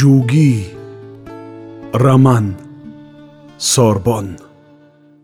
ҷугӣ 0.00 0.52
раман 2.04 2.46
сорбон. 3.72 4.26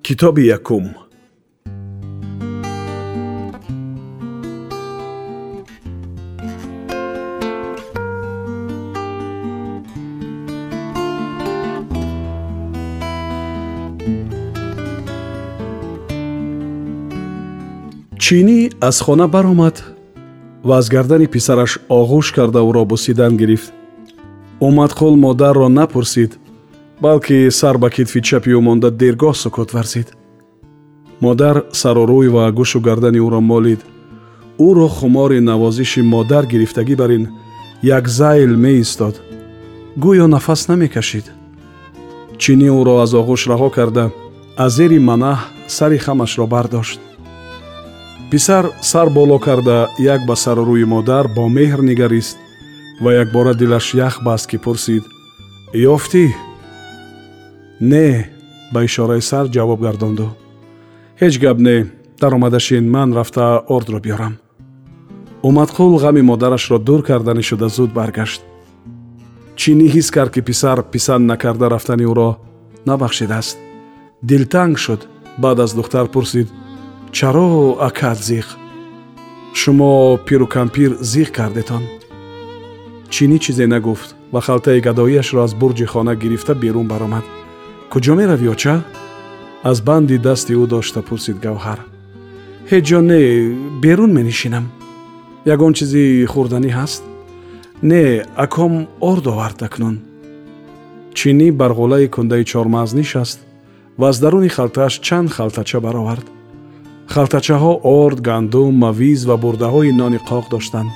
Китоби 0.04 0.44
якум. 0.58 0.86
Чинӣ 18.22 18.60
аз 18.88 18.96
хона 19.04 19.26
баромад 19.34 19.76
ва 20.64 20.74
аз 20.80 20.86
гардани 20.94 21.26
писараш 21.34 21.72
оғӯш 21.98 22.26
карда 22.36 22.60
ӯро 22.68 22.82
бусидан 22.90 23.34
гирифт 23.40 23.72
омадқул 24.60 25.16
модарро 25.16 25.68
напурсид 25.68 26.38
балки 27.00 27.50
сар 27.50 27.78
ба 27.78 27.90
китфи 27.90 28.20
чапи 28.22 28.50
ӯ 28.50 28.60
монда 28.60 28.90
дергоҳ 28.90 29.34
сукут 29.34 29.72
варзид. 29.74 30.08
Модар 31.20 31.64
сару 31.72 32.04
рӯй 32.06 32.28
ва 32.28 32.52
гӯшу 32.52 32.80
гардани 32.80 33.20
ӯро 33.26 33.40
молид. 33.40 33.80
Ӯро 34.58 34.88
хумори 34.88 35.40
навозиши 35.40 36.02
модар 36.02 36.44
гирифтагӣ 36.46 36.96
бар 36.96 37.10
ин 37.10 37.24
як 37.82 38.08
зайл 38.08 38.56
меистод. 38.56 39.14
Гӯё 39.98 40.26
нафас 40.26 40.68
намекашид. 40.68 41.26
Чинӣ 42.38 42.68
ӯро 42.80 42.94
аз 43.04 43.12
оғӯш 43.20 43.42
раҳо 43.50 43.70
карда 43.70 44.10
аз 44.56 44.72
зери 44.76 44.98
манаҳ 44.98 45.38
сари 45.66 45.98
хамашро 45.98 46.46
бардошт. 46.46 47.00
Писар 48.30 48.64
сар 48.80 49.08
боло 49.10 49.38
карда 49.38 49.88
як 49.98 50.20
ба 50.28 50.34
сару 50.36 50.64
рӯи 50.68 50.84
модар 50.84 51.24
бо 51.36 51.44
меҳр 51.48 51.80
нигарист 51.90 52.38
ва 53.00 53.10
якбора 53.12 53.54
дилаш 53.54 53.94
ях 53.94 54.22
баст 54.22 54.46
ки 54.50 54.58
пурсид 54.58 55.04
ёфтӣ? 55.74 56.34
Не 57.80 58.30
ба 58.72 58.84
ишораи 58.84 59.20
сар 59.20 59.46
ҷавоб 59.54 59.80
гардонду. 59.86 60.28
Ҳеҷ 61.20 61.34
гап 61.44 61.58
не 61.58 61.76
даромадашин 62.20 62.84
ман 62.90 63.12
рафта 63.12 63.64
ордро 63.68 63.98
биёрам 64.00 64.34
омадқул 65.48 65.98
ғами 66.02 66.22
модарашро 66.22 66.78
дур 66.78 67.02
карданӣ 67.08 67.42
шуда 67.42 67.68
зуд 67.68 67.90
баргашт. 67.98 68.40
Чинӣ 69.60 69.86
ҳис 69.94 70.08
кард 70.10 70.32
ки 70.34 70.40
писар 70.40 70.82
писанд 70.92 71.24
накарда 71.30 71.66
рафтани 71.70 72.04
ӯро 72.12 72.30
набахшидааст? 72.86 73.56
Дилтанг 74.28 74.78
шуд 74.84 75.00
баъд 75.38 75.58
аз 75.64 75.74
духтар 75.74 76.06
пурсид 76.14 76.48
чаро 77.16 77.76
акат 77.88 78.18
зиқ 78.28 78.46
шумо 79.60 80.18
пиру 80.26 80.46
кампир 80.56 80.90
зиқ 81.12 81.28
кардетон 81.38 81.82
чинӣ 83.14 83.38
чизе 83.44 83.66
нагуфт 83.66 84.08
ва 84.32 84.40
халтаи 84.40 84.80
гадоиашро 84.86 85.40
аз 85.46 85.52
бурҷи 85.60 85.86
хона 85.92 86.14
гирифта 86.22 86.54
берун 86.54 86.86
баромад. 86.92 87.24
Куҷо 87.92 88.14
меравӣ 88.20 88.48
оча? 88.54 88.74
Аз 89.70 89.78
банди 89.80 90.18
дасти 90.18 90.52
ӯ 90.62 90.66
дошта 90.66 91.00
пурсид 91.08 91.36
гавҳар. 91.46 91.78
Ҳеҷ 92.70 92.84
ҷо 92.88 93.00
не 93.10 93.20
берун 93.82 94.12
менишинам. 94.18 94.64
Ягон 95.54 95.72
чизи 95.78 96.26
хӯрданӣ 96.32 96.70
ҳаст? 96.78 97.02
Не 97.90 98.04
аком 98.44 98.72
орд 99.10 99.24
овард 99.32 99.58
акнун. 99.66 99.96
Чинӣ 101.18 101.48
бар 101.60 101.72
ғулаи 101.78 102.06
кундаи 102.14 102.44
чормағз 102.52 102.90
нишаст 103.00 103.38
ва 103.98 104.08
аз 104.10 104.16
даруни 104.22 104.50
халтааш 104.56 104.94
чанд 105.06 105.28
халтача 105.36 105.78
баровард. 105.86 106.26
Халтачаҳо 107.14 107.72
орд 108.00 108.18
гандум 108.28 108.72
мавиз 108.84 109.20
ва 109.28 109.36
бурдаҳои 109.44 109.92
нони 110.00 110.18
қоқ 110.30 110.44
доштанд 110.54 110.90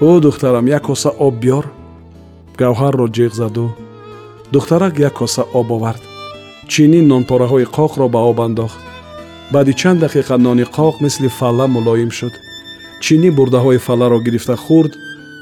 ӯ 0.00 0.20
духтарам 0.20 0.66
як 0.66 0.82
коса 0.82 1.10
об 1.26 1.34
биёр 1.42 1.64
гавҳарро 2.60 3.06
ҷиғ 3.16 3.32
заду. 3.40 3.66
Духтарак 4.52 4.98
як 4.98 5.14
коса 5.20 5.42
об 5.52 5.70
овард. 5.76 6.02
Чинӣ 6.70 7.00
нонпораҳои 7.10 7.66
қоқро 7.76 8.06
ба 8.14 8.20
об 8.30 8.40
андохт. 8.40 8.80
Баъди 9.52 9.72
чанд 9.80 10.00
дақиқа 10.04 10.36
нони 10.36 10.64
қоқ 10.76 10.94
мисли 11.04 11.28
фалла 11.28 11.66
мулоим 11.66 12.10
шуд. 12.18 12.34
Чинӣ 13.04 13.30
бурдаҳои 13.38 13.78
фалларо 13.86 14.18
гирифта 14.26 14.56
хӯрд 14.64 14.92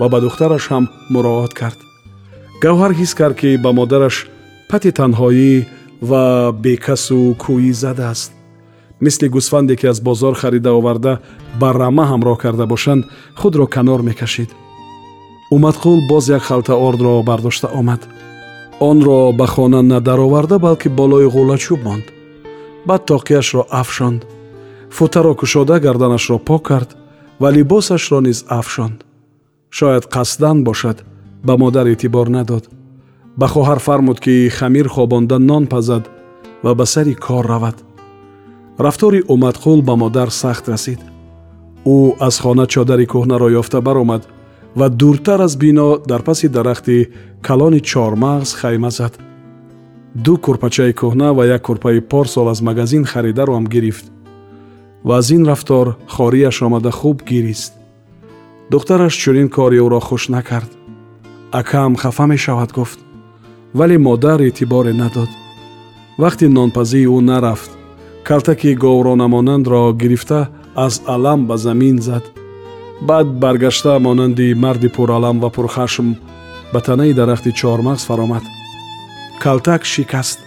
ва 0.00 0.06
ба 0.12 0.19
духтараш 0.20 0.64
ҳам 0.70 0.84
муроот 1.12 1.52
кард. 1.60 1.78
Гавҳар 2.62 2.92
ҳис 2.98 3.12
кард 3.19 3.36
ки 3.40 3.56
ба 3.64 3.70
модараш 3.78 4.16
пати 4.70 4.90
танҳоӣ 4.98 5.52
ва 6.10 6.22
бекасу 6.62 7.20
кӯӣ 7.42 7.72
задааст 7.82 8.38
мисли 9.00 9.28
гӯсфанде 9.28 9.76
ки 9.76 9.86
аз 9.86 10.00
бозор 10.00 10.34
харида 10.34 10.72
оварда 10.72 11.19
ба 11.60 11.69
рама 11.75 12.04
ҳамроҳ 12.12 12.36
карда 12.42 12.66
бошанд 12.66 13.04
худро 13.41 13.66
канор 13.66 14.00
мекашид. 14.03 14.50
Умадқул 15.50 15.98
боз 16.09 16.28
як 16.28 16.42
халта 16.42 16.75
ордро 16.75 17.22
бардошта 17.22 17.69
омад. 17.78 18.08
Онро 18.81 19.32
ба 19.32 19.47
хона 19.47 19.82
надароварда 19.82 20.58
балки 20.58 20.88
болои 20.88 21.26
ғула 21.34 21.56
чӯб 21.64 21.81
монд. 21.84 22.06
Баъд 22.87 23.03
тоқияшро 23.10 23.62
афшонд. 23.70 24.26
Футаро 24.91 25.34
кушода 25.34 25.81
гарданашро 25.81 26.38
пок 26.38 26.62
кард 26.69 26.97
ва 27.41 27.53
либосашро 27.53 28.20
низ 28.20 28.44
афшонд. 28.48 29.04
Шояд 29.70 30.04
қасдан 30.14 30.62
бошад 30.62 31.04
ба 31.47 31.56
модар 31.56 31.87
эътибор 31.87 32.28
надод. 32.28 32.69
Ба 33.37 33.47
хоҳар 33.48 33.78
фармуд 33.78 34.20
ки 34.20 34.48
хамир 34.48 34.88
хобонда 34.88 35.38
нон 35.38 35.66
пазад 35.66 36.04
ва 36.62 36.75
ба 36.75 36.87
сари 36.87 37.14
кор 37.14 37.47
равад 37.47 37.88
рафтори 38.78 39.22
умадқул 39.28 39.83
ба 39.83 39.97
модар 39.97 40.31
сахт 40.31 40.69
расид. 40.69 41.00
Ӯ 41.84 42.16
аз 42.21 42.39
хона 42.39 42.66
чодари 42.66 43.06
кӯҳнаро 43.06 43.49
ёфта 43.61 43.81
баромад 43.81 44.22
ва 44.77 44.89
дуртар 44.89 45.41
аз 45.41 45.56
бино 45.56 45.99
дар 46.06 46.22
паси 46.22 46.49
дарахти 46.49 47.09
калони 47.43 47.81
чормағз 47.81 48.55
хайма 48.61 48.91
зад. 48.91 49.19
Ду 50.15 50.37
курпачаи 50.37 50.93
кӯҳна 50.93 51.28
ва 51.34 51.47
як 51.47 51.62
курпаи 51.62 52.00
порсол 52.00 52.49
аз 52.49 52.61
магазин 52.62 53.05
харидароам 53.05 53.67
гирифт 53.67 54.12
ва 55.05 55.19
аз 55.19 55.31
ин 55.31 55.47
рафтор 55.47 55.97
хориаш 56.09 56.62
омада 56.62 56.91
хуб 56.91 57.22
гирист. 57.28 57.72
Духтараш 58.71 59.15
чунин 59.22 59.49
кори 59.49 59.78
ӯро 59.78 60.00
хуш 60.00 60.28
накард. 60.28 60.71
Акаам 61.53 61.97
хафа 61.97 62.27
мешавад 62.27 62.72
гуфт 62.72 62.99
вале 63.75 63.99
модар 63.99 64.41
эътиборе 64.41 64.93
надод. 64.93 65.31
Вақти 66.19 66.47
нонпазии 66.47 67.06
ӯ 67.06 67.21
нарафт 67.21 67.78
калтаки 68.28 68.75
говронамонандро 68.75 69.93
гирифта 69.93 70.49
аз 70.75 71.03
алам 71.06 71.47
ба 71.47 71.56
замин 71.56 71.99
зад. 71.99 72.22
Баъд 73.03 73.39
баргашта 73.41 73.99
монанди 73.99 74.55
марди 74.55 74.89
пуралам 74.89 75.41
ва 75.41 75.50
пурхашм 75.50 76.12
ба 76.72 76.81
танаи 76.81 77.15
дарахти 77.15 77.50
чормағз 77.53 78.05
фаромад. 78.06 78.43
Калтак 79.41 79.84
шикаст. 79.84 80.38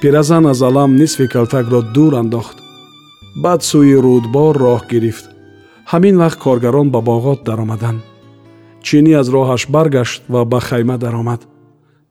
Пиразан 0.00 0.46
аз 0.46 0.60
алам 0.62 0.96
нисфи 0.96 1.28
калтакро 1.28 1.82
дур 1.94 2.12
андохт. 2.12 2.56
Баъд 3.36 3.60
сӯи 3.62 3.96
рӯдбор 4.04 4.54
роҳ 4.64 4.82
гирифт. 4.90 5.24
Ҳамин 5.92 6.16
вақт 6.22 6.38
коргарон 6.44 6.90
ба 6.90 6.98
боғот 6.98 7.40
даромаданд 7.44 8.00
чинӣ 8.82 9.12
аз 9.20 9.28
роҳаш 9.28 9.62
баргашт 9.74 10.22
ва 10.28 10.44
ба 10.44 10.60
хайма 10.60 10.98
даромад. 10.98 11.40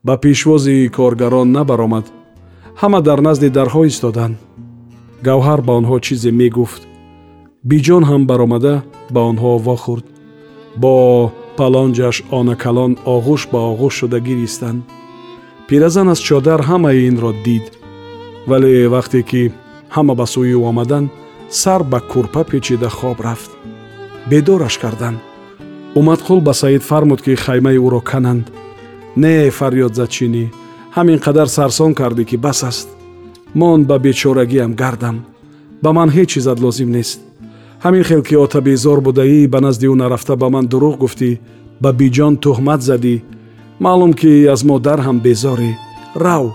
Ба 0.04 0.18
пешвози 0.18 0.90
коргарон 0.98 1.52
набаромад. 1.52 2.06
Ҳама 2.82 3.00
дар 3.02 3.20
назди 3.28 3.50
дарҳо 3.50 3.86
истоданд 3.86 4.38
гавҳар 5.26 5.62
ба 5.68 5.74
онҳо 5.80 5.98
чизе 6.06 6.32
мегуфт. 6.32 6.82
Биҷон 7.70 8.04
ҳам 8.10 8.22
баромада 8.30 8.76
ба 9.14 9.22
онҳо 9.32 9.52
вохӯрд 9.68 10.06
бо 10.82 10.96
палонҷаш 11.58 12.18
онакалон 12.40 12.92
оғӯш 13.16 13.42
ба 13.52 13.60
оғӯш 13.72 13.94
шуда 14.00 14.20
гиристанд. 14.28 14.82
Пиразан 15.68 16.08
аз 16.14 16.20
чодар 16.28 16.62
ҳамаи 16.70 17.00
инро 17.10 17.32
дид. 17.46 17.66
Вале 18.50 18.72
вақте 18.96 19.20
ки 19.30 19.44
ҳама 19.96 20.14
ба 20.20 20.26
сӯи 20.34 20.54
ӯ 20.58 20.60
омаданд 20.70 21.08
сар 21.62 21.82
ба 21.92 22.00
курпа 22.12 22.42
печида 22.50 22.90
хоб 22.98 23.20
рафт. 23.28 23.52
Бедораш 24.30 24.76
карданд. 24.84 25.20
Умадқул 26.00 26.40
ба 26.48 26.54
саид 26.62 26.84
фармуд 26.90 27.20
ки 27.26 27.34
хаймаи 27.46 27.78
ӯро 27.86 28.02
кананд. 28.12 28.46
Не 29.22 29.34
фарёд 29.58 29.94
зад 30.00 30.10
чинӣ. 30.16 30.46
Ҳамин 30.96 31.20
қадар 31.26 31.48
сарсон 31.58 31.92
кардӣ 32.00 32.24
ки 32.30 32.38
бас 32.46 32.60
аст 32.70 32.88
мон 33.60 33.80
ба 33.90 33.98
бечорагиам 34.06 34.72
гардам 34.82 35.18
ба 35.84 35.90
ман 35.98 36.10
ҳеҷ 36.16 36.28
чизат 36.34 36.58
лозим 36.64 36.90
нест. 36.98 37.20
Ҳамин 37.84 38.04
хел 38.10 38.22
ки 38.28 38.36
ота 38.46 38.60
безор 38.68 39.00
будаӣ 39.08 39.48
ба 39.54 39.60
назди 39.66 39.88
ӯ 39.94 39.96
нарафта 40.02 40.36
ба 40.42 40.48
ман 40.54 40.66
дурӯғ 40.72 40.96
гуфтӣ 41.04 41.30
ба 41.84 41.90
биҷон 42.00 42.34
тӯҳмат 42.44 42.82
задӣ 42.90 43.16
маълум 43.84 44.14
ки 44.20 44.32
аз 44.54 44.62
модар 44.70 45.00
ҳам 45.06 45.18
безорӣ 45.26 45.72
рав 46.24 46.46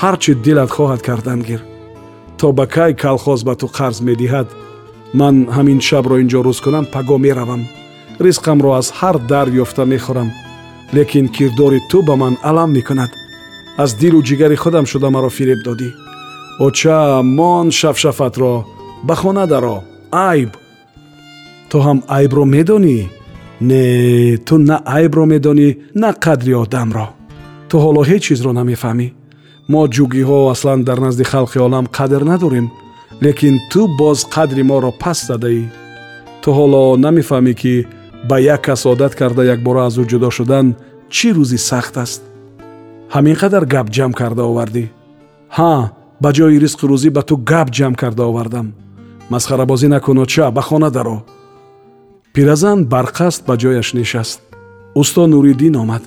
ҳар 0.00 0.14
чӣ 0.22 0.32
дилат 0.44 0.70
хоҳад 0.76 1.00
кардан 1.08 1.40
гир. 1.48 1.60
То 2.38 2.46
ба 2.58 2.64
кай 2.74 2.92
калхоз 3.02 3.40
ба 3.48 3.54
ту 3.60 3.66
қарз 3.78 3.98
медиҳад 4.08 4.48
ман 5.20 5.34
ҳамин 5.56 5.80
шабро 5.88 6.14
ин 6.22 6.28
ҷо 6.32 6.40
рӯз 6.46 6.58
кунам 6.64 6.84
паго 6.94 7.16
меравам. 7.24 7.62
Ризқамро 8.24 8.70
аз 8.80 8.88
ҳар 8.98 9.16
дар 9.30 9.46
ёфта 9.64 9.84
мехӯрам 9.92 10.28
лекин 10.96 11.26
кирдори 11.36 11.80
ту 11.90 11.98
ба 12.08 12.14
ман 12.22 12.34
алам 12.50 12.70
мекунад. 12.76 13.10
Аз 13.82 13.90
дилу 14.00 14.20
ҷигари 14.28 14.56
худам 14.62 14.86
шуда 14.92 15.08
маро 15.14 15.30
фиреб 15.36 15.60
додӣ 15.66 15.90
оча 16.58 17.22
мон 17.22 17.70
шафшафатро. 17.70 18.64
Ба 19.02 19.14
хона 19.14 19.46
даро. 19.46 19.76
Айб. 20.10 20.50
Ту 21.70 21.78
ҳам 21.78 21.98
айбро 22.08 22.44
медонӣ? 22.44 22.98
Не 23.60 24.36
ту 24.46 24.58
на 24.58 24.76
айбро 24.96 25.24
медонӣ 25.32 25.68
на 25.94 26.10
қадри 26.24 26.52
одамро. 26.62 27.06
Ту 27.68 27.76
ҳоло 27.84 28.02
ҳеҷ 28.10 28.22
чизро 28.26 28.52
намефаҳмӣ 28.52 29.08
мо 29.72 29.82
ҷугиҳо 29.94 30.38
аслан 30.54 30.80
дар 30.88 30.98
назди 31.06 31.24
халқи 31.32 31.58
олам 31.66 31.86
қадр 31.96 32.22
надорем 32.30 32.66
лекин 33.24 33.54
ту 33.70 33.80
боз 33.98 34.18
қадри 34.34 34.62
моро 34.70 34.90
паст 35.02 35.22
задаӣ. 35.28 35.64
Ту 36.42 36.48
ҳоло 36.58 36.82
намефаҳмӣ 37.04 37.54
ки 37.60 37.74
ба 38.28 38.36
як 38.54 38.62
кас 38.66 38.82
одат 38.92 39.12
карда 39.20 39.42
якбора 39.54 39.82
аз 39.88 39.94
ӯ 40.02 40.04
ҷудо 40.10 40.30
шудан 40.36 40.66
чӣ 41.14 41.28
рӯзи 41.36 41.58
сахт 41.70 41.94
аст? 42.04 42.20
Ҳамин 43.14 43.36
қадар 43.42 43.64
гап 43.74 43.86
ҷамъ 43.96 44.14
карда 44.20 44.42
овардӣ. 44.50 44.84
Ҳа 45.56 45.74
ба 46.22 46.30
ҷои 46.36 46.58
ризқу 46.64 46.84
рӯзӣ 46.90 47.10
ба 47.16 47.22
ту 47.28 47.34
гап 47.50 47.68
ҷамъ 47.76 47.96
карда 48.00 48.24
овардам. 48.30 48.66
Масхарабозӣ 49.32 49.88
накун 49.94 50.18
оча 50.24 50.50
ба 50.56 50.62
хона 50.68 50.90
даро. 50.90 51.18
Пиразан 52.32 52.78
барқаст 52.92 53.40
ба 53.48 53.54
ҷояш 53.62 53.88
нишаст. 53.98 54.40
Усто 55.00 55.26
нуриддин 55.26 55.76
омад. 55.82 56.02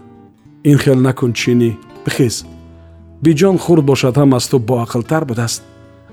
Ин 0.64 0.78
хел 0.84 1.00
накун 1.08 1.34
чини 1.34 1.78
бихез. 2.06 2.46
Биҷон 3.24 3.58
хурд 3.64 3.84
бошад 3.86 4.16
ҳам 4.18 4.36
аз 4.38 4.46
ту 4.50 4.58
боақлтар 4.70 5.24
будааст. 5.26 5.62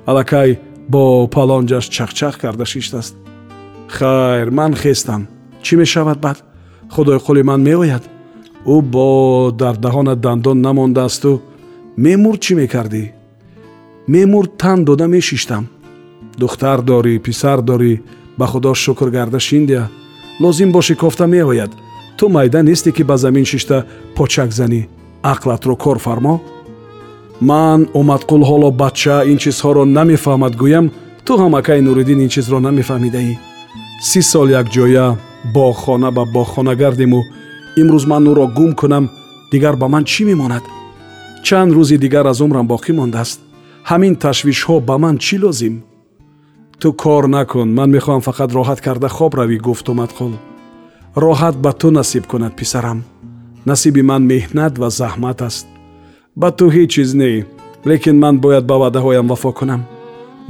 Аллакай 0.07 0.59
бо 0.93 1.03
палонҷаш 1.35 1.87
чахчах 1.95 2.35
карда 2.43 2.65
шиштааст. 2.65 3.15
Хайр 3.89 4.51
ман 4.51 4.75
хестам. 4.75 5.23
Чӣ 5.65 5.77
мешавад 5.77 6.19
баъд? 6.21 6.39
Худои 6.91 7.19
қули 7.27 7.43
ман 7.43 7.61
меояд. 7.63 8.05
Ӯ 8.67 8.77
бо 8.93 9.07
дар 9.61 9.75
даҳонат 9.85 10.19
дандон 10.21 10.59
намондаасту 10.61 11.43
мемурд 11.97 12.41
чӣ 12.45 12.55
мекардӣ 12.55 13.18
мемурд 14.09 14.57
тан 14.57 14.85
дода 14.85 15.07
мешиштам. 15.07 15.69
Духтар 16.39 16.79
дорӣ 16.81 17.19
писар 17.19 17.59
дорӣ 17.61 18.01
ба 18.39 18.47
худо 18.47 18.75
шукр 18.75 19.09
гарда 19.11 19.41
шиндия 19.41 19.91
лозим 20.41 20.73
боши 20.73 20.95
кофта 20.95 21.27
меояд. 21.27 21.71
Ту 22.17 22.29
майда 22.29 22.63
несте 22.63 22.91
ки 22.93 23.03
ба 23.03 23.17
замин 23.17 23.45
шишта 23.45 23.87
почак 24.17 24.51
занӣ. 24.53 24.89
Ақлатро 25.23 25.77
кор 25.77 25.99
фармо. 25.99 26.41
Ман 27.41 27.81
омадқул 27.95 28.43
ҳоло 28.51 28.71
бача 28.71 29.25
ин 29.31 29.39
чизҳоро 29.43 29.85
намефаҳмад 29.85 30.55
гӯям. 30.63 30.87
Ту 31.25 31.33
ҳам 31.41 31.55
акаи 31.61 31.81
нуриддин 31.81 32.21
ин 32.25 32.29
чизро 32.29 32.59
намефаҳмидаӣ. 32.67 33.35
Си 34.09 34.23
сол 34.23 34.49
якҷоя 34.61 35.07
боғхона 35.55 36.11
ба 36.17 36.25
боғхона 36.35 36.75
гардему 36.83 37.21
имрӯз 37.81 38.05
ман 38.07 38.25
ӯро 38.31 38.47
гум 38.57 38.73
кунам. 38.81 39.05
Дигар 39.53 39.75
ба 39.77 39.87
ман 39.89 40.05
чӣ 40.05 40.23
мемонад? 40.25 40.65
Чанд 41.47 41.73
рӯзи 41.77 41.97
дигар 42.05 42.27
аз 42.27 42.41
умрам 42.41 42.67
боқӣ 42.73 42.93
мондааст 42.93 43.41
ҳамин 43.91 44.15
ташвишҳо 44.25 44.77
ба 44.89 44.97
ман 44.99 45.17
чӣ 45.25 45.37
лозим? 45.43 45.77
Ту 46.81 46.93
кор 46.93 47.25
накун 47.37 47.69
ман 47.79 47.89
мехоҳам 47.97 48.23
фақат 48.29 48.51
роҳат 48.57 48.81
карда 48.87 49.09
хоб 49.17 49.33
равӣ 49.39 49.59
гуфт 49.67 49.87
омадқул 49.93 50.33
роҳат 51.25 51.57
ба 51.65 51.73
ту 51.81 51.91
насиб 51.91 52.25
кунад 52.27 52.55
писарам. 52.57 52.99
Насиби 53.67 54.03
ман 54.11 54.23
меҳнат 54.33 54.75
ва 54.79 54.89
заҳмат 55.01 55.39
аст. 55.49 55.67
Ба 56.41 56.49
ту 56.59 56.65
ҳеҷ 56.75 56.89
чиз 56.95 57.11
не 57.21 57.47
лекин 57.89 58.17
ман 58.25 58.35
бояд 58.45 58.65
ба 58.71 58.77
ваъдаҳоям 58.83 59.27
вафо 59.29 59.53
кунам. 59.59 59.83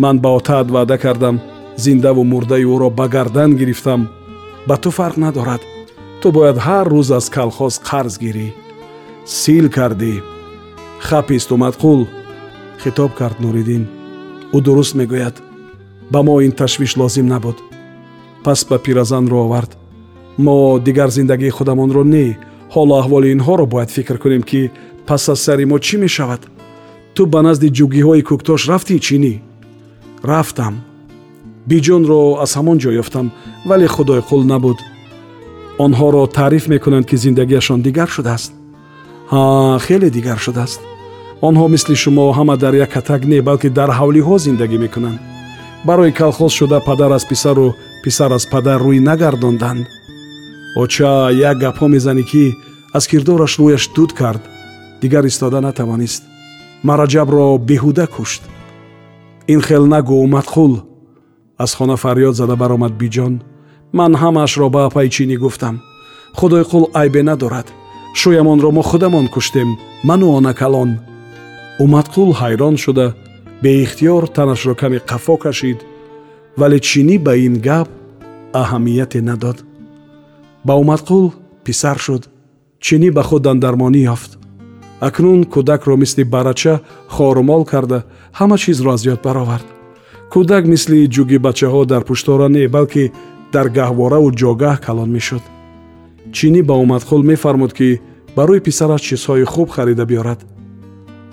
Ман 0.02 0.16
ба 0.22 0.28
отаат 0.38 0.68
ваъда 0.74 0.96
кардам 1.04 1.36
зиндаву 1.84 2.22
мурдаи 2.32 2.64
ӯро 2.74 2.88
ба 2.98 3.06
гардан 3.14 3.50
гирифтам. 3.60 4.00
Ба 4.68 4.76
ту 4.82 4.90
фарқ 4.98 5.16
надорад. 5.24 5.62
Ту 6.20 6.26
бояд 6.36 6.58
ҳар 6.66 6.86
рӯз 6.94 7.08
аз 7.18 7.26
калхоз 7.36 7.74
қарз 7.88 8.14
гирӣ. 8.24 8.48
Сил 9.38 9.66
кардӣ. 9.76 10.14
Хапист 11.06 11.48
омадқул 11.54 12.00
хитоб 12.82 13.10
кард 13.18 13.40
нуриддин. 13.40 13.84
Ӯ 14.56 14.58
дуруст 14.64 14.94
мегӯяд. 14.98 15.36
Ба 16.12 16.20
мо 16.22 16.34
ин 16.46 16.52
ташвиш 16.52 16.92
лозим 16.96 17.26
набуд. 17.26 17.58
Пас 18.44 18.60
ба 18.68 18.76
пиразан 18.84 19.24
ро 19.28 19.38
овард. 19.46 19.76
Мо 20.44 20.78
дигар 20.86 21.10
зиндагии 21.10 21.56
худамонро 21.56 22.02
не 22.04 22.26
ҳолу 22.74 22.94
аҳволи 23.00 23.32
инҳоро 23.34 23.66
бояд 23.72 23.90
фикр 23.96 24.16
кунем 24.22 24.42
ки 24.50 24.70
пас 25.06 25.28
аз 25.32 25.40
сари 25.44 25.64
мо 25.70 25.78
чӣ 25.86 25.96
мешавад? 26.04 26.42
Ту 27.14 27.26
ба 27.32 27.40
назди 27.42 27.68
ҷугиҳои 27.78 28.26
кӯктош 28.28 28.62
рафтӣ 28.70 28.96
чӣ 29.06 29.16
ни? 29.24 29.34
Рафтам. 30.30 30.74
Биҷонро 31.68 32.22
аз 32.44 32.52
ҳамон 32.58 32.78
ҷо 32.82 32.90
ёфтам 33.02 33.26
вале 33.68 33.86
худои 33.94 34.22
қул 34.28 34.42
набуд. 34.52 34.78
Онҳоро 35.84 36.22
таъриф 36.36 36.64
мекунанд 36.72 37.06
ки 37.10 37.16
зиндагиашон 37.24 37.80
дигар 37.86 38.08
шудааст. 38.16 38.50
Ҳа 39.32 39.42
хеле 39.86 40.08
дигар 40.16 40.38
шудааст 40.46 40.80
онҳо 41.46 41.66
мисли 41.74 41.96
шумо 42.02 42.32
ҳама 42.38 42.56
дар 42.56 42.74
як 42.84 42.90
катак 42.94 43.22
не 43.32 43.38
балки 43.48 43.68
дар 43.78 43.90
ҳавлиҳо 43.98 44.34
зиндагӣ 44.44 44.78
мекунанд. 44.84 45.20
Барои 45.88 46.12
калхоз 46.20 46.52
шуда 46.58 46.78
падар 46.88 47.10
аз 47.18 47.24
писару 47.30 47.74
писар 48.04 48.30
аз 48.38 48.44
падар 48.52 48.80
рӯй 48.86 49.00
нагардонданд. 49.08 49.86
Оча 50.82 51.10
як 51.48 51.56
гапҳо 51.62 51.86
мезанӣ 51.94 52.24
ки 52.30 52.44
аз 52.96 53.04
кирдораш 53.10 53.52
рӯяш 53.60 53.84
дуд 53.94 54.10
кард. 54.20 54.42
Дигар 55.02 55.24
истода 55.30 55.60
натавонист 55.60 56.22
мараҷабро 56.88 57.46
беҳуда 57.68 58.06
кушт. 58.14 58.42
Ин 59.52 59.60
хел 59.66 59.84
нагӯ 59.94 60.14
умадқул 60.26 60.72
аз 61.64 61.70
хона 61.74 61.96
фарёд 62.02 62.34
зада 62.40 62.56
баромад 62.62 62.92
биҷон 63.00 63.34
ман 63.98 64.12
ҳамаашро 64.22 64.68
ба 64.74 64.80
апайчинӣ 64.88 65.36
гуфтам. 65.42 65.76
Худои 66.38 66.64
қул 66.70 66.84
айбе 67.00 67.22
надорад. 67.22 67.68
Шӯямонро 68.18 68.70
мо 68.76 68.82
худамон 68.82 69.26
куштем. 69.34 69.68
Ману 70.08 70.26
онакалон 70.38 70.90
умадқул 71.78 72.32
ҳайрон 72.40 72.76
шуда 72.76 73.14
беихтиёр 73.62 74.26
танашро 74.36 74.74
каме 74.74 74.98
қафо 75.10 75.36
кашид 75.44 75.78
вале 76.56 76.78
чинӣ 76.80 77.16
ба 77.26 77.32
ин 77.36 77.54
гап 77.68 77.88
аҳамияте 78.52 79.20
надод. 79.20 79.58
Ба 80.66 80.72
омадқул 80.82 81.32
писар 81.64 81.98
шуд 81.98 82.22
чинӣ 82.84 83.10
ба 83.16 83.22
худ 83.22 83.46
андармонӣ 83.46 84.00
ёфт. 84.14 84.32
Акнун 85.00 85.40
кӯдакро 85.52 85.96
мисли 86.02 86.24
барача 86.24 86.74
хорумол 87.14 87.64
карда 87.64 87.98
ҳама 88.38 88.56
чизро 88.62 88.90
аз 88.94 89.02
ёд 89.12 89.20
баровард. 89.26 89.66
Кӯдак 90.32 90.64
мисли 90.72 91.08
ҷуги 91.14 91.38
бачаҳо 91.46 91.82
дар 91.92 92.02
пуштора 92.08 92.48
не 92.48 92.68
балки 92.68 93.12
дар 93.52 93.66
гаҳвораву 93.76 94.28
ҷогаҳ 94.40 94.76
калон 94.86 95.10
мешуд. 95.16 95.44
Чинӣ 96.36 96.60
ба 96.68 96.74
омадқул 96.84 97.22
мефармуд 97.30 97.72
ки 97.78 98.00
барои 98.36 98.60
писараш 98.66 99.02
чизҳои 99.08 99.44
хуб 99.52 99.68
харида 99.76 100.04
биёрад 100.10 100.40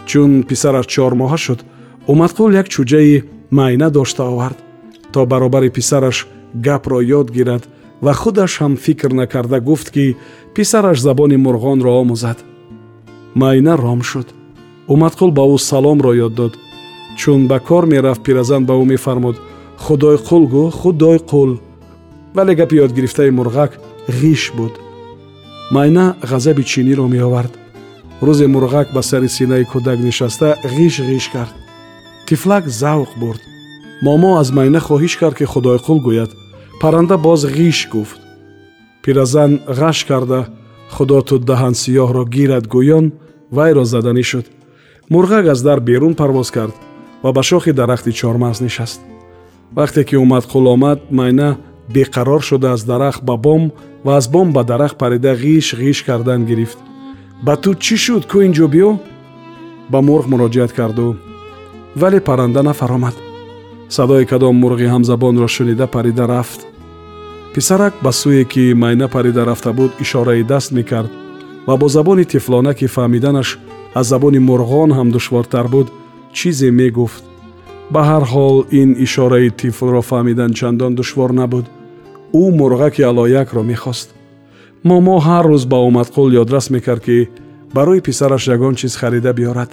чун 0.09 0.43
писараш 0.43 0.85
чормоҳа 0.93 1.37
шуд 1.37 1.59
умадқул 2.11 2.49
як 2.61 2.67
чӯҷаи 2.73 3.23
майна 3.51 3.89
дошта 3.89 4.23
овард. 4.23 4.57
То 5.11 5.25
баробари 5.25 5.69
писараш 5.69 6.27
гапро 6.53 6.99
ёд 7.01 7.31
гирад 7.31 7.63
ва 8.01 8.13
худаш 8.13 8.51
ҳам 8.59 8.73
фикр 8.77 9.11
накарда 9.13 9.59
гуфт 9.59 9.87
ки 9.95 10.15
писараш 10.55 10.99
забони 10.99 11.37
мурғонро 11.45 11.91
омӯзад. 12.01 12.37
Майна 13.33 13.77
ром 13.77 14.01
шуд. 14.03 14.27
Умадқул 14.87 15.31
ба 15.31 15.43
ӯ 15.53 15.57
саломро 15.57 16.11
ёд 16.25 16.33
дод. 16.35 16.53
Чун 17.17 17.47
ба 17.47 17.59
кор 17.59 17.85
мерафт 17.85 18.21
пиразан 18.23 18.65
ба 18.65 18.73
ӯ 18.73 18.85
мефармуд 18.85 19.37
худои 19.77 20.17
қул 20.27 20.43
гӯ 20.53 20.71
худои 20.71 21.19
қул 21.31 21.59
вале 22.35 22.53
гапи 22.55 22.75
ёдгирифтаи 22.85 23.29
мурғак 23.31 23.71
ғиш 24.07 24.53
буд. 24.57 24.73
Майна 25.71 26.15
ғазаби 26.21 26.63
чиниро 26.63 27.07
меовард 27.07 27.64
рӯзе 28.21 28.47
мурғак 28.47 28.93
ба 28.93 29.01
сари 29.01 29.27
синаи 29.27 29.65
кӯдак 29.65 29.99
нишаста 29.99 30.55
ғиш 30.63 31.01
ғиш 31.03 31.31
кард. 31.33 31.53
Тифлак 32.27 32.67
завқ 32.67 33.09
бурд. 33.19 33.41
Момо 34.01 34.37
аз 34.39 34.51
майна 34.51 34.79
хоҳиш 34.79 35.17
кард 35.19 35.35
ки 35.37 35.45
худои 35.45 35.77
қул 35.77 35.99
гӯяд. 35.99 36.31
Парранда 36.81 37.17
боз 37.17 37.45
ғиш 37.45 37.89
гуфт. 37.91 38.19
Пиразан 39.03 39.59
ғаш 39.67 40.07
карда 40.07 40.47
худо 40.89 41.21
ту 41.21 41.39
даҳансиёҳро 41.39 42.23
гирад 42.25 42.65
гӯён 42.67 43.11
вайро 43.51 43.83
заданӣ 43.83 44.23
шуд. 44.23 44.45
Мурғак 45.09 45.45
аз 45.51 45.61
дар 45.61 45.79
берун 45.79 46.15
парвоз 46.15 46.51
кард 46.51 46.75
ва 47.23 47.31
ба 47.33 47.43
шохи 47.43 47.71
дарахти 47.71 48.11
чормағз 48.11 48.61
нишаст. 48.61 49.01
Вақте 49.75 50.03
ки 50.05 50.15
омад 50.15 50.45
қул 50.45 50.67
омад 50.73 51.11
майна 51.11 51.57
беқарор 51.93 52.41
шуда 52.41 52.71
аз 52.71 52.83
дарахт 52.83 53.23
ба 53.23 53.37
бом 53.37 53.71
ва 54.03 54.17
аз 54.17 54.27
бом 54.27 54.53
ба 54.53 54.63
дарахт 54.63 54.97
парида 54.97 55.35
ғиш 55.35 55.75
ғиш 55.75 56.05
кардан 56.05 56.45
гирифт 56.45 56.77
ба 57.43 57.55
ту 57.55 57.73
чӣ 57.75 57.95
шуд 57.97 58.23
кӯ 58.31 58.37
ин 58.45 58.53
ҷо 58.57 58.67
биё? 58.73 58.91
Ба 59.91 59.99
мурғ 60.07 60.25
муроҷиат 60.31 60.71
карду 60.79 61.17
вале 61.95 62.19
парранда 62.19 62.63
нафаромад. 62.63 63.15
Садои 63.89 64.25
кадом 64.25 64.55
мурғи 64.63 64.87
ҳамзабонро 64.93 65.47
шунида 65.47 65.87
парида 65.87 66.27
рафт. 66.27 66.61
Писарак 67.53 67.93
ба 68.03 68.11
сӯе 68.11 68.43
ки 68.51 68.73
майна 68.73 69.07
парида 69.07 69.45
рафта 69.45 69.71
буд 69.73 69.91
ишораи 70.03 70.43
даст 70.43 70.71
мекард 70.71 71.11
ва 71.67 71.77
бо 71.77 71.87
забони 71.87 72.25
тифлона 72.25 72.73
ки 72.73 72.87
фаҳмиданаш 72.95 73.49
аз 73.99 74.05
забони 74.07 74.39
мурғон 74.39 74.91
ҳам 74.97 75.09
душвортар 75.11 75.67
буд 75.67 75.87
чизе 76.33 76.71
мегуфт. 76.71 77.23
Ба 77.93 78.01
ҳар 78.09 78.23
ҳол 78.33 78.57
ин 78.81 78.89
ишораи 79.05 79.49
тифлро 79.59 80.01
фаҳмидан 80.09 80.51
чандон 80.59 80.95
душвор 80.95 81.31
набуд. 81.39 81.65
Ӯ 82.41 82.43
мурғаки 82.59 83.01
алоякро 83.09 83.63
мехост 83.63 84.07
момо 84.89 85.17
ҳар 85.27 85.45
рӯз 85.51 85.63
ба 85.71 85.77
омадқул 85.87 86.29
ёдрас 86.41 86.65
мекард 86.75 87.01
ки 87.07 87.17
барои 87.75 88.05
писараш 88.07 88.43
ягон 88.55 88.75
чиз 88.79 88.93
харида 89.01 89.31
биёрад. 89.39 89.71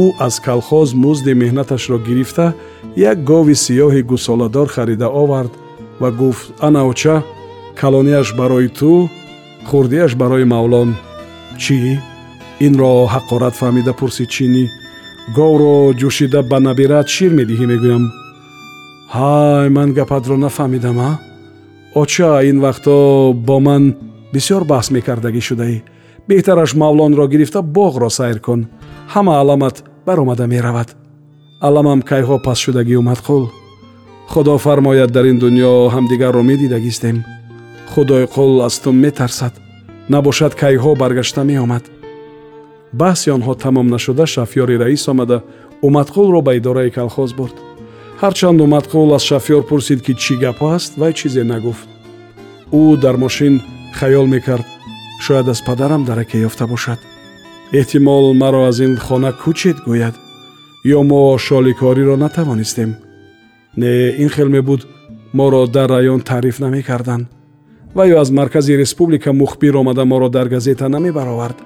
Ӯ 0.00 0.02
аз 0.26 0.34
калхоз 0.46 0.88
музди 1.04 1.32
меҳнаташро 1.42 1.98
гирифта 2.06 2.46
як 3.10 3.18
гови 3.30 3.54
сиёҳи 3.64 4.02
гусоладор 4.10 4.68
харида 4.74 5.08
овард 5.22 5.52
ва 6.00 6.10
гуфт 6.20 6.46
анаоча 6.66 7.16
калонияш 7.80 8.28
барои 8.40 8.68
ту 8.78 8.92
хурдияш 9.68 10.12
барои 10.22 10.44
мавлон. 10.54 10.90
Чӣ? 11.62 11.78
Инро 12.66 12.92
ҳақорат 13.14 13.54
фаҳмида 13.60 13.92
пурсид 14.00 14.28
чинӣ 14.34 14.64
говро 15.36 15.76
ҷӯшида 16.00 16.40
ба 16.50 16.58
набират 16.66 17.06
шир 17.14 17.32
медиҳӣ 17.38 17.66
мегӯям? 17.72 18.04
Ҳай 19.16 19.68
ман 19.76 19.88
гапатро 19.98 20.36
нафаҳмидам 20.44 20.98
а? 21.08 21.10
Оча 22.00 22.30
ин 22.50 22.56
вақтҳо 22.64 22.98
бо 23.46 23.56
ман 23.66 23.84
бисёр 24.34 24.62
баҳс 24.72 24.88
мекардагӣ 24.96 25.42
шудаӣ. 25.48 25.78
Беҳтараш 26.28 26.70
мавлонро 26.82 27.24
гирифта 27.32 27.60
боғро 27.76 28.10
сайр 28.18 28.38
кун. 28.46 28.60
Ҳама 29.12 29.34
аламат 29.42 29.76
баромада 30.06 30.46
меравад. 30.54 30.88
Аламам 31.66 32.00
кайҳо 32.10 32.36
пас 32.46 32.58
шудагӣ 32.64 32.94
умадқул 33.02 33.44
худо 34.32 34.58
фармояд 34.58 35.10
дар 35.12 35.24
ин 35.32 35.38
дуньё 35.38 35.72
ҳамдигарро 35.94 36.42
медидагистем 36.42 37.16
худои 37.92 38.24
қул 38.34 38.64
аз 38.66 38.78
ту 38.82 38.92
метарсад. 38.92 39.54
Набошад 40.08 40.52
кайҳо 40.62 40.90
баргашта 41.02 41.42
меомад. 41.44 41.84
Баҳси 43.00 43.28
онҳо 43.36 43.54
тамом 43.54 43.86
нашуда 43.94 44.26
шафёри 44.26 44.76
раис 44.82 45.08
омада 45.08 45.38
умадқулро 45.86 46.40
ба 46.46 46.52
идораи 46.58 46.90
калхоз 46.90 47.30
бурд. 47.38 47.56
Ҳарчанд 48.22 48.58
умадқул 48.66 49.08
аз 49.16 49.22
шафёр 49.30 49.62
пурсид 49.68 50.00
ки 50.06 50.12
чӣ 50.22 50.34
гап 50.42 50.62
аст 50.62 50.92
вай 51.00 51.12
чизе 51.12 51.44
нагуфт. 51.44 51.88
Ӯ 52.72 52.96
дар 53.04 53.16
мошин 53.16 53.54
хаёл 53.98 54.26
мекард. 54.26 54.66
Шояд 55.20 55.48
аз 55.48 55.60
падарам 55.64 56.04
дараке 56.04 56.38
ёфта 56.48 56.66
бошад. 56.66 56.98
Эҳтимол 57.72 58.34
маро 58.34 58.62
аз 58.70 58.78
ин 58.86 58.96
хона 58.96 59.32
кӯчед 59.42 59.78
гӯяд 59.86 60.14
ё 60.96 61.02
мо 61.02 61.38
шоликориро 61.38 62.16
натавонистем? 62.16 62.96
Не 63.76 63.92
ин 64.22 64.28
хел 64.28 64.48
мебуд 64.48 64.86
моро 65.32 65.66
дар 65.66 65.88
раён 65.90 66.20
таъриф 66.20 66.58
намекарданд 66.60 67.26
ва 67.94 68.06
ё 68.06 68.16
аз 68.20 68.30
маркази 68.30 68.78
республика 68.78 69.32
мухбир 69.32 69.74
омада 69.74 70.04
моро 70.04 70.28
дар 70.28 70.48
газета 70.48 70.88
намебаровард. 70.88 71.58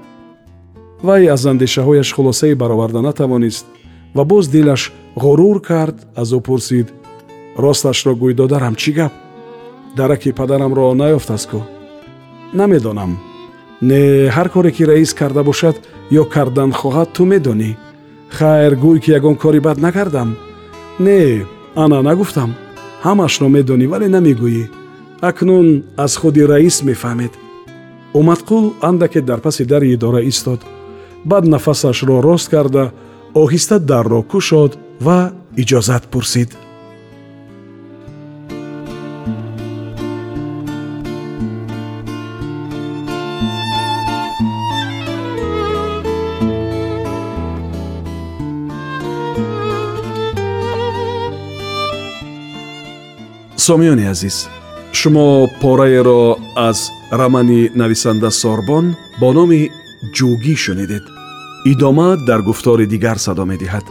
Вай 1.02 1.28
аз 1.28 1.44
андешаҳояш 1.44 2.12
хулосае 2.14 2.54
бароварда 2.54 3.00
натавонист 3.02 3.66
ва 4.14 4.24
боз 4.24 4.48
дилаш 4.48 4.92
ғурур 5.16 5.60
кард 5.60 5.96
аз 6.16 6.28
ӯ 6.32 6.40
пурсид 6.40 6.88
росташро 7.58 8.12
гӯй 8.14 8.34
додарам 8.34 8.74
чӣ 8.74 8.92
гап? 8.92 9.12
Дараки 9.96 10.30
падарамро 10.32 10.94
наёфтастку 10.94 11.77
намедонам. 12.52 13.18
Не 13.82 14.28
ҳар 14.28 14.48
коре 14.48 14.70
ки 14.70 14.84
раис 14.84 15.14
карда 15.14 15.42
бошад 15.42 15.76
ё 16.10 16.24
кардан 16.34 16.70
хоҳад 16.72 17.08
ту 17.12 17.24
медонӣ? 17.24 17.76
Хайр 18.30 18.74
гӯй 18.82 18.98
ки 19.00 19.10
ягон 19.18 19.36
кори 19.36 19.60
бад 19.60 19.78
накардам. 19.78 20.36
Не 20.98 21.46
ана 21.76 22.02
нагуфтам. 22.02 22.50
Ҳамашро 23.04 23.48
медонӣ 23.48 23.86
вале 23.92 24.08
намегӯӣ. 24.08 24.64
Акнун 25.20 25.68
аз 26.04 26.12
худи 26.16 26.42
раис 26.52 26.76
мефаҳмед. 26.88 27.32
Умадқул 28.18 28.64
андаке 28.88 29.20
дар 29.20 29.40
паси 29.40 29.64
дари 29.64 29.92
идора 29.94 30.20
истод. 30.22 30.60
Баъд 31.24 31.44
нафасашро 31.54 32.16
рост 32.22 32.48
карда 32.54 32.84
оҳиста 33.34 33.78
дарро 33.78 34.22
кушод 34.22 34.72
ва 35.06 35.18
иҷозат 35.62 36.04
пурсид 36.12 36.50
сомиёни 53.67 54.05
азиз 54.13 54.37
шумо 54.99 55.27
пораеро 55.61 56.37
аз 56.69 56.79
романи 57.19 57.69
нависанда 57.75 58.31
сорбон 58.31 58.85
бо 59.19 59.29
номи 59.37 59.61
ҷӯгӣ 60.15 60.55
шунидед 60.63 61.05
идома 61.71 62.09
дар 62.27 62.41
гуфтори 62.47 62.85
дигар 62.93 63.17
садо 63.25 63.43
медиҳад 63.51 63.85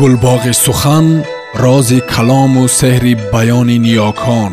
гулбоғи 0.00 0.52
сухан 0.64 1.06
рози 1.62 2.00
калому 2.12 2.64
сеҳри 2.78 3.14
баёни 3.32 3.76
ниёкон 3.86 4.52